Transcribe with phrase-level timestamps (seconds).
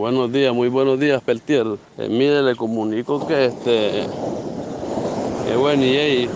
[0.00, 1.66] Buenos días, muy buenos días, Peltier.
[1.98, 4.06] Eh, mire, le comunico que este,
[5.46, 6.28] que bueno, y ahí,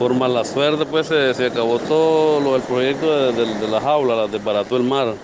[0.00, 3.80] por mala suerte, pues se, se acabó todo lo del proyecto de, de, de la
[3.80, 5.14] jaula, las desbarató el mar.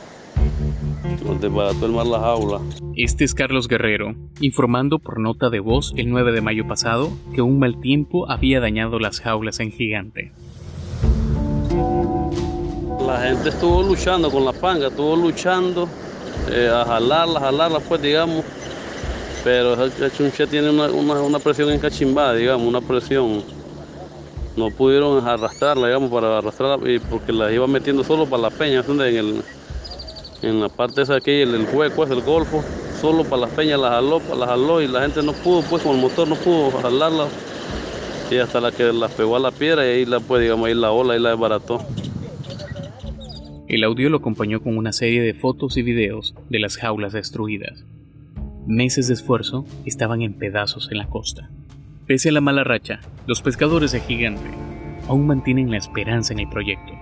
[1.40, 2.60] Desbarató el mar la jaula.
[2.94, 7.42] Este es Carlos Guerrero, informando por nota de voz el 9 de mayo pasado que
[7.42, 10.30] un mal tiempo había dañado las jaulas en Gigante.
[13.04, 15.88] La gente estuvo luchando con la panga, estuvo luchando
[16.50, 18.44] eh, a jalarla, jalarla, pues digamos.
[19.44, 23.42] Pero el chunche tiene una, una, una presión encachimbada, digamos, una presión.
[24.56, 29.14] No pudieron arrastrarla, digamos, para arrastrarla, porque la iba metiendo solo para la peña, ¿entiendes?
[29.14, 29.42] En, el,
[30.42, 32.64] en la parte esa aquí, el, el hueco, es el golfo,
[33.00, 35.94] solo para las peñas la jaló, la jaló y la gente no pudo, pues con
[35.94, 37.28] el motor no pudo jalarla.
[38.30, 40.74] Y hasta la que la pegó a la piedra y ahí la, pues, digamos, ahí
[40.74, 41.80] la ola, ahí la desbarató.
[43.68, 47.84] El audio lo acompañó con una serie de fotos y videos de las jaulas destruidas.
[48.66, 51.50] Meses de esfuerzo estaban en pedazos en la costa.
[52.06, 54.48] Pese a la mala racha, los pescadores de Gigante
[55.06, 56.94] aún mantienen la esperanza en el proyecto.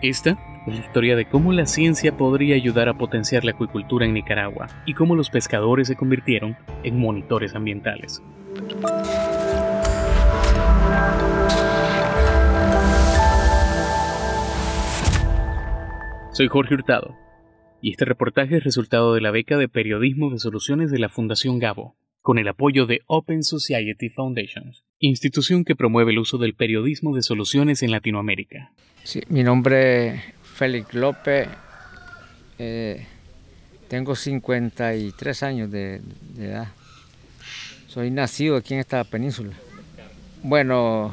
[0.00, 4.14] Esta es la historia de cómo la ciencia podría ayudar a potenciar la acuicultura en
[4.14, 8.22] Nicaragua y cómo los pescadores se convirtieron en monitores ambientales.
[16.40, 17.18] Soy Jorge Hurtado
[17.82, 21.58] y este reportaje es resultado de la beca de Periodismo de Soluciones de la Fundación
[21.58, 27.14] Gabo, con el apoyo de Open Society Foundation, institución que promueve el uso del periodismo
[27.14, 28.72] de soluciones en Latinoamérica.
[29.04, 31.46] Sí, mi nombre es Félix López,
[32.58, 33.04] eh,
[33.88, 36.00] tengo 53 años de,
[36.38, 36.68] edad,
[37.86, 39.52] soy nacido aquí en esta península.
[40.42, 41.12] Bueno,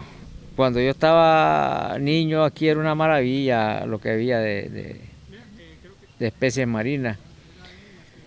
[0.56, 5.02] cuando yo estaba niño aquí era una maravilla lo que había de,
[6.20, 7.18] de especies marinas.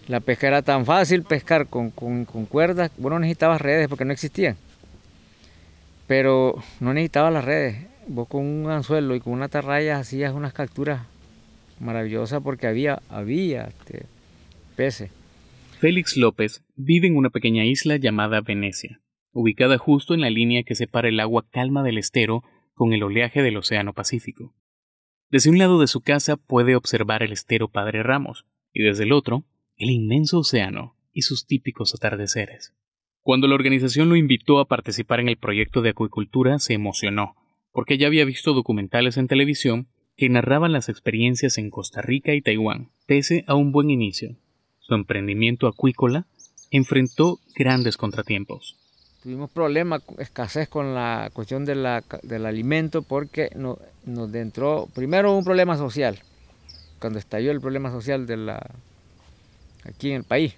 [0.09, 4.05] La pesca era tan fácil, pescar con, con, con cuerdas, bueno, no necesitabas redes porque
[4.05, 4.57] no existían.
[6.07, 7.87] Pero no necesitabas las redes.
[8.09, 11.03] Vos con un anzuelo y con una atarraya hacías unas capturas
[11.79, 14.07] maravillosas porque había, había este,
[14.77, 15.11] peces.
[15.79, 19.01] Félix López vive en una pequeña isla llamada Venecia,
[19.33, 22.43] ubicada justo en la línea que separa el agua calma del estero
[22.75, 24.55] con el oleaje del Océano Pacífico.
[25.31, 29.13] Desde un lado de su casa puede observar el estero Padre Ramos y desde el
[29.13, 29.45] otro
[29.77, 32.75] el inmenso océano y sus típicos atardeceres.
[33.23, 37.37] Cuando la organización lo invitó a participar en el proyecto de acuicultura se emocionó,
[37.71, 39.87] porque ya había visto documentales en televisión
[40.17, 42.91] que narraban las experiencias en Costa Rica y Taiwán.
[43.07, 44.37] Pese a un buen inicio,
[44.81, 46.27] su emprendimiento acuícola
[46.73, 48.77] enfrentó grandes contratiempos.
[49.23, 55.77] Tuvimos problemas, escasez con la cuestión del alimento porque no, nos entró primero un problema
[55.77, 56.19] social,
[56.99, 58.71] cuando estalló el problema social de la,
[59.85, 60.55] aquí en el país.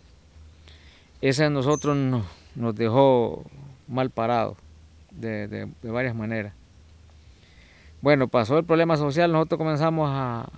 [1.21, 3.45] Ese a nosotros nos, dejó
[3.89, 4.57] mal parados
[5.11, 6.53] de, de, varias maneras.
[8.01, 10.49] Bueno, pasó el problema social, nosotros comenzamos a,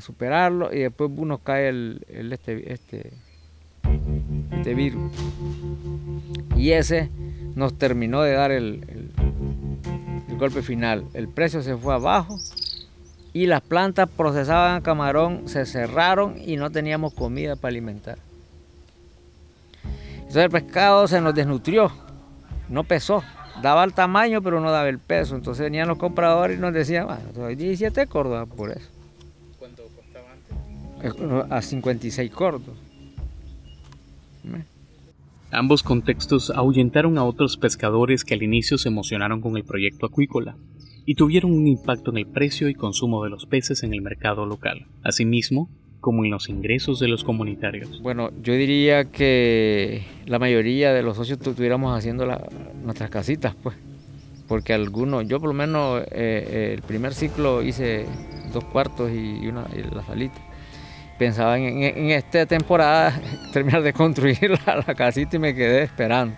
[0.00, 3.12] superarlo y después nos cae el, este, este,
[4.52, 5.12] este virus.
[6.56, 7.10] Y ese
[7.54, 9.01] nos terminó de dar el,
[10.42, 11.04] golpe final.
[11.14, 12.36] El precio se fue abajo
[13.32, 18.18] y las plantas procesaban camarón se cerraron y no teníamos comida para alimentar.
[20.16, 21.92] Entonces el pescado se nos desnutrió,
[22.68, 23.22] no pesó.
[23.62, 25.36] Daba el tamaño, pero no daba el peso.
[25.36, 28.88] Entonces venían los compradores y nos decían, bueno, hay 17 cordos por eso.
[29.60, 31.52] ¿Cuánto costaba antes?
[31.52, 32.74] A 56 cordos.
[35.54, 40.56] Ambos contextos ahuyentaron a otros pescadores que al inicio se emocionaron con el proyecto acuícola
[41.04, 44.46] y tuvieron un impacto en el precio y consumo de los peces en el mercado
[44.46, 45.68] local, asimismo
[46.00, 48.00] como en los ingresos de los comunitarios.
[48.00, 52.48] Bueno, yo diría que la mayoría de los socios estuviéramos haciendo la,
[52.82, 53.76] nuestras casitas, pues,
[54.48, 58.06] porque algunos, yo por lo menos eh, eh, el primer ciclo hice
[58.54, 60.51] dos cuartos y, una, y la salita
[61.22, 63.14] pensaba en, en, esta temporada
[63.52, 66.34] terminar de construir la, casita y me quedé esperando.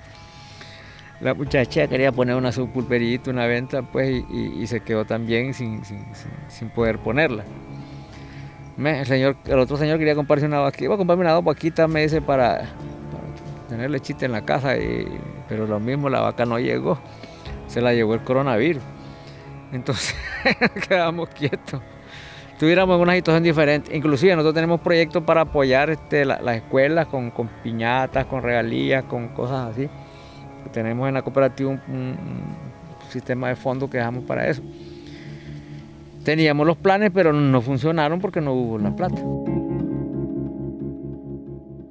[1.20, 6.04] La muchacha quería poner una subpulperita, una venta, pues, y, se quedó también sin, sin,
[6.48, 7.44] sin, poder ponerla.
[8.76, 11.88] El, señor, el otro señor quería comprarse una vaquita, iba a comprarme una dos vaquitas,
[11.88, 15.18] me dice, para, para tener lechita en la casa, y,
[15.48, 16.98] pero lo mismo, la vaca no llegó,
[17.68, 18.82] se la llevó el coronavirus.
[19.72, 20.14] Entonces
[20.88, 21.80] quedamos quietos
[22.54, 23.96] estuviéramos en una situación diferente.
[23.96, 29.04] Inclusive nosotros tenemos proyectos para apoyar este, las la escuelas con, con, piñatas, con regalías,
[29.04, 29.88] con cosas así.
[30.72, 34.62] Tenemos en la cooperativa un, un, un sistema de fondos que dejamos para eso.
[36.24, 39.20] Teníamos los planes, pero no funcionaron porque no hubo la plata.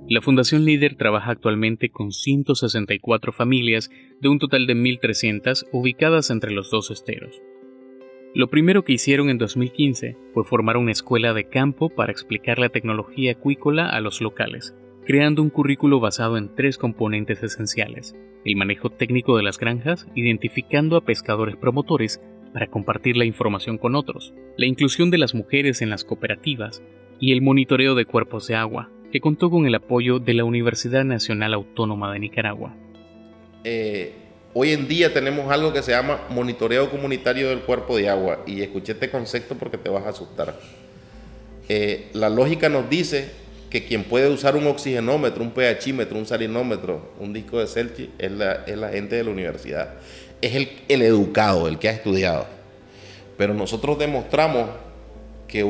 [0.08, 3.90] La Fundación Líder trabaja actualmente con 164 familias
[4.22, 7.42] de un total de 1.300 ubicadas entre los dos esteros.
[8.36, 12.70] Lo primero que hicieron en 2015 fue formar una escuela de campo para explicar la
[12.70, 14.74] tecnología acuícola a los locales,
[15.06, 20.98] creando un currículo basado en tres componentes esenciales, el manejo técnico de las granjas, identificando
[20.98, 22.22] a pescadores promotores
[22.54, 26.82] para compartir la información con otros, la inclusión de las mujeres en las cooperativas
[27.20, 31.06] y el monitoreo de cuerpos de agua, que contó con el apoyo de la Universidad
[31.06, 32.76] Nacional Autónoma de Nicaragua.
[33.64, 34.23] Eh,
[34.54, 38.62] hoy en día tenemos algo que se llama monitoreo comunitario del cuerpo de agua y
[38.62, 40.56] escuché este concepto porque te vas a asustar.
[41.70, 43.32] Eh, la lógica nos dice
[43.70, 48.32] que quien puede usar un oxigenómetro, un pHímetro, un salinómetro, un disco de Celsius es
[48.32, 49.96] la, gente de la universidad.
[50.42, 52.46] Es el, educado, el que ha estudiado.
[53.38, 54.70] Pero nosotros demostramos
[55.48, 55.62] que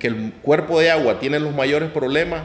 [0.00, 2.42] el cuerpo de agua tiene los mayores problemas,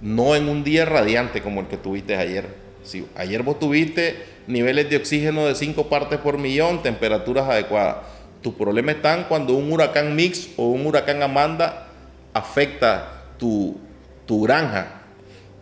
[0.00, 2.59] no en un día radiante como el que tuviste ayer.
[2.82, 4.16] Si ayer vos tuviste
[4.46, 7.96] niveles de oxígeno de 5 partes por millón, temperaturas adecuadas.
[8.42, 11.88] Tus problemas están cuando un huracán Mix o un huracán Amanda
[12.32, 13.78] afecta tu,
[14.26, 15.02] tu granja,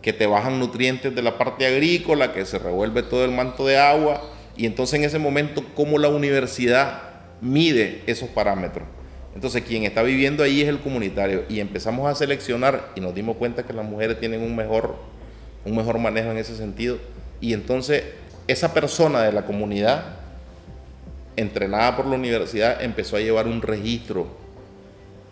[0.03, 3.79] que te bajan nutrientes de la parte agrícola, que se revuelve todo el manto de
[3.79, 4.23] agua.
[4.57, 7.03] Y entonces en ese momento, ¿cómo la universidad
[7.41, 8.87] mide esos parámetros?
[9.35, 13.37] Entonces quien está viviendo ahí es el comunitario y empezamos a seleccionar y nos dimos
[13.37, 14.97] cuenta que las mujeres tienen un mejor,
[15.69, 16.99] un mejor manejo en ese sentido.
[17.41, 18.05] Y entonces
[18.47, 20.17] esa persona de la comunidad,
[21.37, 24.27] entrenada por la universidad, empezó a llevar un registro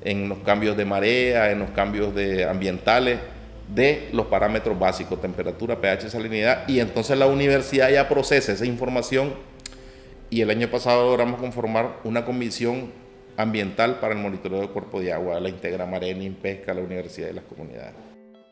[0.02, 3.18] en los cambios de marea, en los cambios de ambientales,
[3.74, 9.34] de los parámetros básicos, temperatura, pH, salinidad, y entonces la universidad ya procesa esa información
[10.30, 12.92] y el año pasado logramos conformar una comisión
[13.36, 17.34] ambiental para el monitoreo del cuerpo de agua, la integra Marena, Pesca, la Universidad de
[17.34, 18.05] las Comunidades.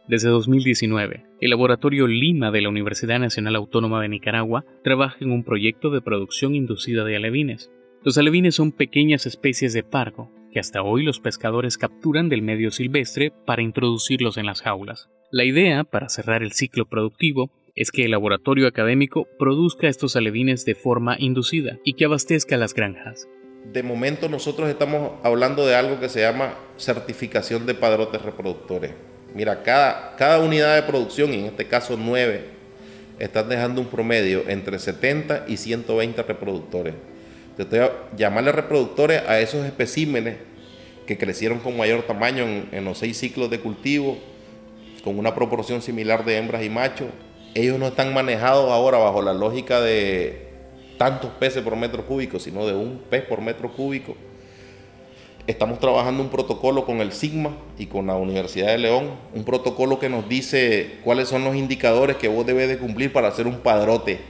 [0.06, 5.44] Desde 2019, el Laboratorio Lima de la Universidad Nacional Autónoma de Nicaragua trabaja en un
[5.44, 7.70] proyecto de producción inducida de alevines.
[8.02, 12.70] Los alevines son pequeñas especies de pargo que hasta hoy los pescadores capturan del medio
[12.70, 15.08] silvestre para introducirlos en las jaulas.
[15.30, 20.66] La idea, para cerrar el ciclo productivo, es que el laboratorio académico produzca estos alevines
[20.66, 23.26] de forma inducida y que abastezca las granjas
[23.72, 28.92] de momento nosotros estamos hablando de algo que se llama certificación de padrotes reproductores.
[29.34, 32.44] Mira, cada, cada unidad de producción, en este caso nueve,
[33.18, 36.94] están dejando un promedio entre 70 y 120 reproductores.
[37.58, 40.36] A llamarle reproductores a esos especímenes
[41.06, 44.18] que crecieron con mayor tamaño en los seis ciclos de cultivo,
[45.02, 47.08] con una proporción similar de hembras y machos.
[47.54, 50.48] Ellos no están manejados ahora bajo la lógica de
[50.96, 54.16] tantos peces por metro cúbico, sino de un pez por metro cúbico.
[55.46, 59.98] Estamos trabajando un protocolo con el Sigma y con la Universidad de León, un protocolo
[59.98, 63.58] que nos dice cuáles son los indicadores que vos debes de cumplir para hacer un
[63.58, 64.20] padrote.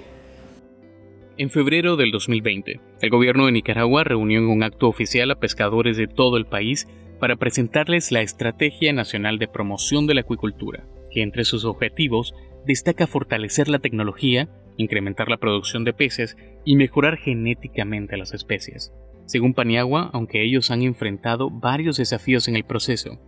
[1.36, 5.96] En febrero del 2020, el gobierno de Nicaragua reunió en un acto oficial a pescadores
[5.96, 6.88] de todo el país
[7.20, 12.34] para presentarles la Estrategia Nacional de Promoción de la Acuicultura, que entre sus objetivos
[12.66, 18.92] destaca fortalecer la tecnología incrementar la producción de peces y mejorar genéticamente las especies.
[19.26, 23.18] Según Paniagua, aunque ellos han enfrentado varios desafíos en el proceso,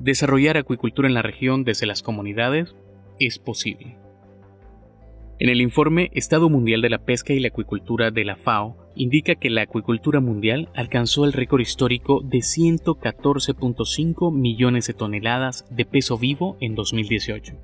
[0.00, 2.74] desarrollar acuicultura en la región desde las comunidades
[3.18, 3.96] es posible.
[5.40, 9.36] En el informe Estado Mundial de la Pesca y la Acuicultura de la FAO indica
[9.36, 16.18] que la acuicultura mundial alcanzó el récord histórico de 114.5 millones de toneladas de peso
[16.18, 17.54] vivo en 2018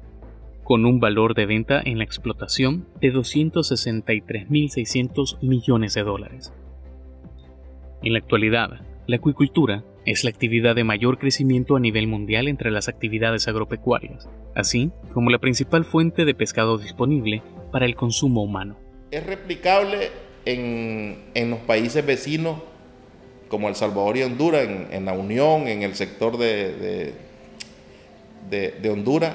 [0.65, 6.53] con un valor de venta en la explotación de 263.600 millones de dólares.
[8.05, 8.69] En la actualidad,
[9.07, 14.29] la acuicultura es la actividad de mayor crecimiento a nivel mundial entre las actividades agropecuarias,
[14.55, 17.43] así como la principal fuente de pescado disponible
[17.73, 18.77] para el consumo humano.
[19.11, 20.11] Es replicable
[20.45, 22.59] en, los países vecinos
[23.49, 27.15] como El Salvador y Honduras, en, la Unión, en el sector de,
[28.51, 29.35] de Honduras,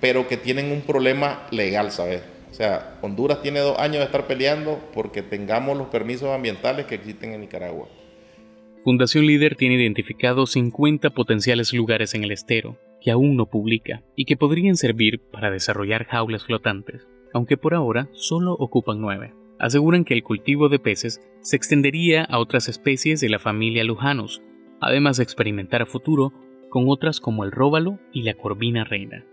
[0.00, 2.22] pero que tienen un problema legal, ¿sabes?
[2.50, 6.96] O sea, Honduras tiene dos años de estar peleando porque tengamos los permisos ambientales que
[6.96, 7.88] existen en Nicaragua.
[8.82, 14.24] Fundación Líder tiene identificados 50 potenciales lugares en el estero que aún no publica y
[14.24, 19.32] que podrían servir para desarrollar jaulas flotantes, aunque por ahora solo ocupan nueve.
[19.58, 24.42] Aseguran que el cultivo de peces se extendería a otras especies de la familia Lujanus,
[24.80, 26.32] además de experimentar a futuro
[26.70, 29.24] con otras como el róbalo y la corvina reina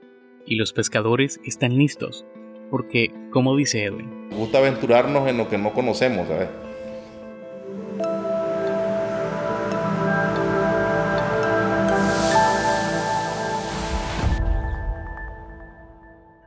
[0.48, 2.26] y los pescadores están listos,
[2.70, 6.50] porque, como dice Edwin, Me gusta aventurarnos en lo que no conocemos, ¿sabes?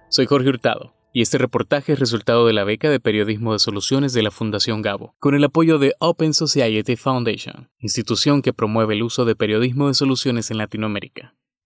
[0.09, 4.13] Soy Jorge Hurtado y este reportaje es resultado de la beca de periodismo de soluciones
[4.13, 9.03] de la Fundación Gabo, con el apoyo de Open Society Foundation, institución que promueve el
[9.03, 11.35] uso de periodismo de soluciones en Latinoamérica.